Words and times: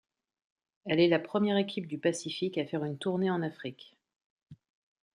Elle 0.85 0.99
est 0.99 1.07
la 1.07 1.19
première 1.19 1.57
équipe 1.57 1.85
du 1.85 1.99
Pacifique 1.99 2.57
à 2.57 2.65
faire 2.65 2.83
une 2.83 2.97
tournée 2.97 3.29
en 3.29 3.43
Afrique. 3.43 3.99